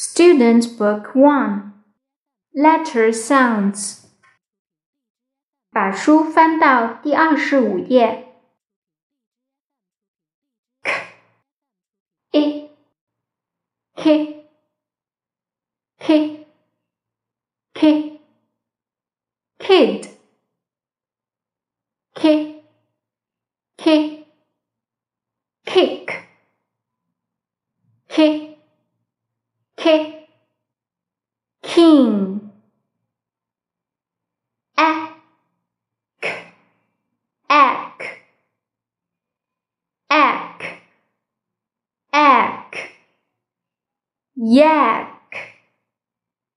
[0.00, 1.72] Student Book One
[2.52, 4.04] Letter Sounds
[5.70, 8.26] 把书翻到第二十五页。
[10.82, 10.92] k
[12.32, 12.70] i
[13.94, 14.46] k
[15.98, 16.46] k
[17.74, 18.20] k
[19.58, 20.10] kid
[22.14, 22.64] k
[23.76, 24.26] k
[25.64, 26.22] kick
[28.08, 28.49] k
[29.81, 30.27] K.
[31.63, 32.51] King.
[34.77, 35.17] Ack
[37.49, 38.21] ack
[40.11, 40.81] ack
[42.13, 42.91] ack
[44.35, 45.10] yak